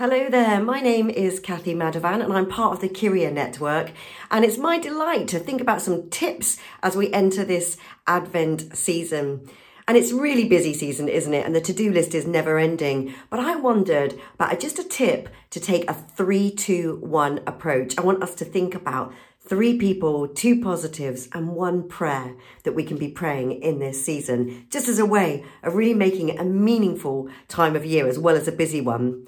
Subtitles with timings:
[0.00, 3.92] Hello there, my name is Cathy Madavan and I'm part of the Kyria Network.
[4.30, 9.46] And it's my delight to think about some tips as we enter this Advent season.
[9.86, 11.44] And it's really busy season, isn't it?
[11.44, 13.12] And the to-do list is never ending.
[13.28, 17.98] But I wondered about just a tip to take a three, two, one approach.
[17.98, 22.84] I want us to think about three people, two positives, and one prayer that we
[22.84, 26.44] can be praying in this season, just as a way of really making it a
[26.44, 29.26] meaningful time of year as well as a busy one.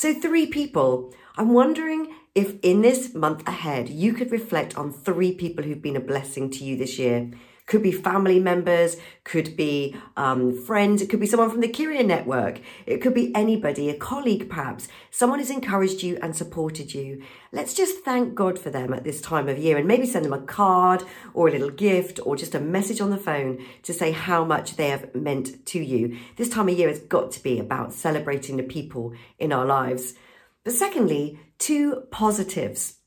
[0.00, 1.12] So, three people.
[1.36, 5.96] I'm wondering if in this month ahead you could reflect on three people who've been
[5.96, 7.32] a blessing to you this year.
[7.68, 12.04] Could be family members, could be um, friends, it could be someone from the Kyria
[12.04, 17.22] network, it could be anybody, a colleague perhaps, someone who's encouraged you and supported you.
[17.52, 20.32] Let's just thank God for them at this time of year and maybe send them
[20.32, 21.02] a card
[21.34, 24.76] or a little gift or just a message on the phone to say how much
[24.76, 26.18] they have meant to you.
[26.36, 30.14] This time of year has got to be about celebrating the people in our lives.
[30.64, 32.97] But secondly, two positives.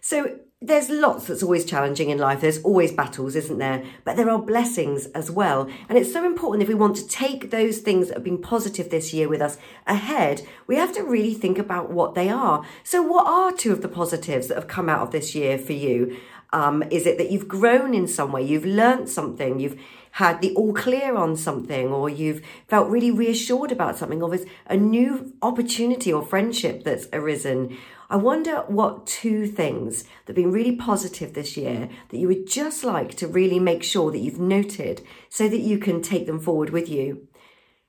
[0.00, 2.42] So there's lots that's always challenging in life.
[2.42, 3.82] There's always battles, isn't there?
[4.04, 5.70] But there are blessings as well.
[5.88, 8.90] And it's so important if we want to take those things that have been positive
[8.90, 9.56] this year with us
[9.86, 12.62] ahead, we have to really think about what they are.
[12.84, 15.72] So, what are two of the positives that have come out of this year for
[15.72, 16.18] you?
[16.52, 18.42] Um, is it that you've grown in some way?
[18.42, 19.60] You've learnt something?
[19.60, 19.80] You've
[20.12, 24.46] had the all clear on something, or you've felt really reassured about something, or there's
[24.66, 27.76] a new opportunity or friendship that's arisen?
[28.08, 32.48] I wonder what two things that have been really positive this year that you would
[32.48, 36.40] just like to really make sure that you've noted so that you can take them
[36.40, 37.28] forward with you.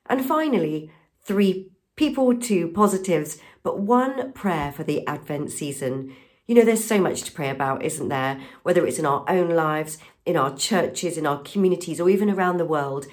[0.06, 0.92] And finally,
[1.24, 6.14] three people, two positives, but one prayer for the Advent season.
[6.46, 8.40] You know, there's so much to pray about, isn't there?
[8.64, 12.56] Whether it's in our own lives, in our churches, in our communities, or even around
[12.56, 13.06] the world.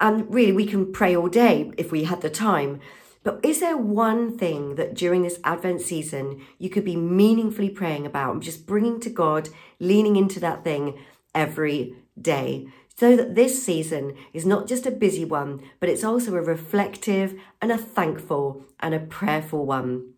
[0.00, 2.80] And really, we can pray all day if we had the time.
[3.24, 8.06] But is there one thing that during this Advent season you could be meaningfully praying
[8.06, 9.48] about and just bringing to God,
[9.80, 10.98] leaning into that thing
[11.34, 12.68] every day?
[12.96, 17.34] So that this season is not just a busy one, but it's also a reflective
[17.60, 20.14] and a thankful and a prayerful one.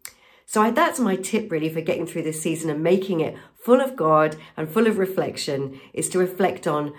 [0.51, 3.81] So I, that's my tip really for getting through this season and making it full
[3.81, 6.93] of God and full of reflection is to reflect on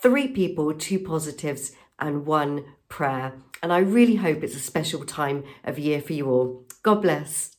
[0.00, 3.34] three people, two positives, and one prayer.
[3.62, 6.64] And I really hope it's a special time of year for you all.
[6.82, 7.53] God bless.